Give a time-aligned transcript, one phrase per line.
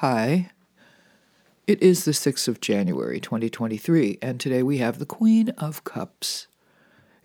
[0.00, 0.50] Hi.
[1.66, 6.46] It is the 6th of January, 2023, and today we have the Queen of Cups.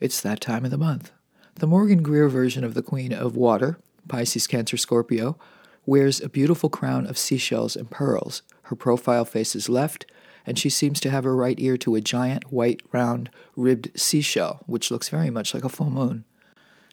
[0.01, 1.13] It's that time of the month.
[1.53, 5.37] The Morgan Greer version of the Queen of Water, Pisces, Cancer, Scorpio,
[5.85, 8.41] wears a beautiful crown of seashells and pearls.
[8.63, 10.05] Her profile faces left,
[10.45, 14.63] and she seems to have her right ear to a giant, white, round, ribbed seashell,
[14.65, 16.25] which looks very much like a full moon.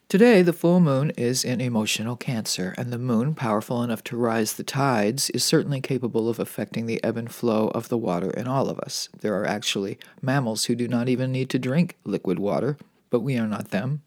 [0.08, 4.52] Today, the full moon is in emotional Cancer, and the moon, powerful enough to rise
[4.52, 8.46] the tides, is certainly capable of affecting the ebb and flow of the water in
[8.46, 9.08] all of us.
[9.20, 12.76] There are actually mammals who do not even need to drink liquid water,
[13.08, 14.02] but we are not them.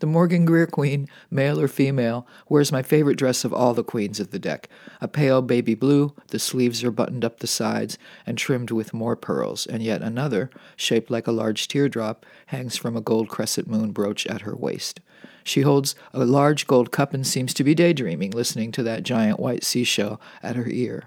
[0.00, 4.18] The Morgan Greer Queen, male or female, wears my favorite dress of all the queens
[4.18, 4.68] of the deck
[5.00, 9.14] a pale baby blue, the sleeves are buttoned up the sides and trimmed with more
[9.14, 13.92] pearls, and yet another, shaped like a large teardrop, hangs from a gold crescent moon
[13.92, 15.00] brooch at her waist.
[15.44, 19.38] She holds a large gold cup and seems to be daydreaming, listening to that giant
[19.38, 21.04] white seashell at her ear.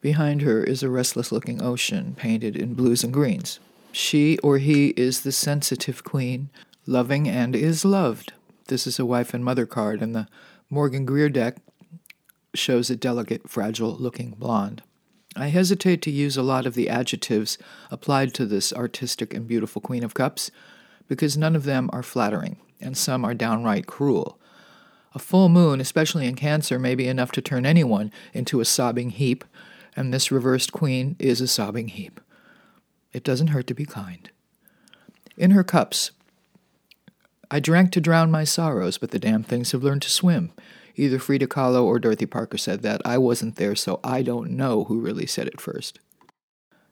[0.00, 3.58] Behind her is a restless looking ocean painted in blues and greens.
[3.92, 6.50] She or he is the sensitive queen,
[6.90, 8.32] loving and is loved.
[8.66, 10.26] This is a wife and mother card, and the
[10.68, 11.58] Morgan Greer deck
[12.52, 14.82] shows a delicate, fragile looking blonde.
[15.36, 17.56] I hesitate to use a lot of the adjectives
[17.92, 20.50] applied to this artistic and beautiful Queen of Cups
[21.06, 24.40] because none of them are flattering and some are downright cruel.
[25.14, 29.10] A full moon, especially in Cancer, may be enough to turn anyone into a sobbing
[29.10, 29.44] heap,
[29.94, 32.20] and this reversed queen is a sobbing heap.
[33.12, 34.30] It doesn't hurt to be kind.
[35.36, 36.10] In her cups,
[37.50, 40.52] I drank to drown my sorrows, but the damn things have learned to swim.
[40.96, 43.00] Either Frida Kahlo or Dorothy Parker said that.
[43.04, 45.98] I wasn't there, so I don't know who really said it first.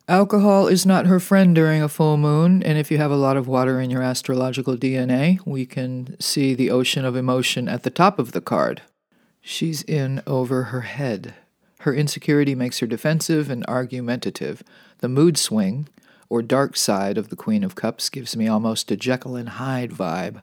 [0.09, 3.37] Alcohol is not her friend during a full moon, and if you have a lot
[3.37, 7.91] of water in your astrological DNA, we can see the ocean of emotion at the
[7.91, 8.81] top of the card.
[9.43, 11.35] She's in over her head.
[11.81, 14.63] Her insecurity makes her defensive and argumentative.
[14.99, 15.89] The mood swing,
[16.29, 19.91] or dark side of the Queen of Cups, gives me almost a Jekyll and Hyde
[19.91, 20.43] vibe.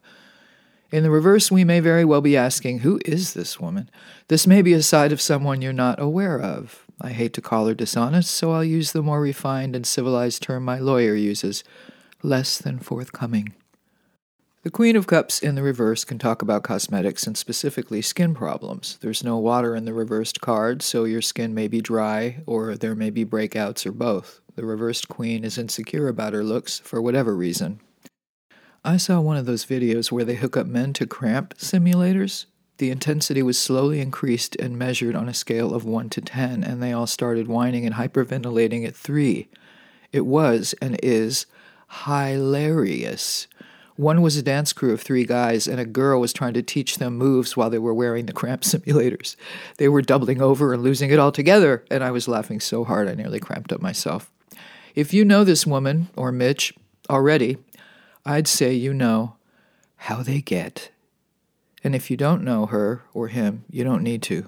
[0.91, 3.89] In the reverse, we may very well be asking, Who is this woman?
[4.27, 6.85] This may be a side of someone you're not aware of.
[7.01, 10.63] I hate to call her dishonest, so I'll use the more refined and civilized term
[10.63, 11.63] my lawyer uses
[12.23, 13.53] less than forthcoming.
[14.63, 18.97] The Queen of Cups in the reverse can talk about cosmetics and specifically skin problems.
[18.99, 22.95] There's no water in the reversed card, so your skin may be dry or there
[22.95, 24.41] may be breakouts or both.
[24.55, 27.81] The reversed queen is insecure about her looks for whatever reason.
[28.85, 32.45] I saw one of those videos where they hook up men to cramp simulators.
[32.77, 36.81] The intensity was slowly increased and measured on a scale of 1 to 10, and
[36.81, 39.49] they all started whining and hyperventilating at 3.
[40.13, 41.45] It was and is
[42.05, 43.47] hilarious.
[43.97, 46.97] One was a dance crew of three guys, and a girl was trying to teach
[46.97, 49.35] them moves while they were wearing the cramp simulators.
[49.77, 53.15] They were doubling over and losing it altogether, and I was laughing so hard I
[53.15, 54.31] nearly cramped up myself.
[54.95, 56.73] If you know this woman, or Mitch,
[57.09, 57.57] already,
[58.25, 59.35] I'd say you know
[59.97, 60.89] how they get.
[61.83, 64.47] And if you don't know her or him, you don't need to.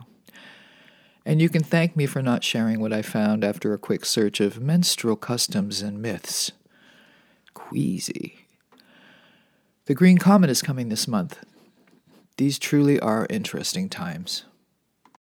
[1.25, 4.40] And you can thank me for not sharing what I found after a quick search
[4.40, 6.53] of menstrual customs and myths.
[7.53, 8.47] Queasy.
[9.86, 11.40] The Green Comet is coming this month.
[12.38, 14.46] These truly are interesting times.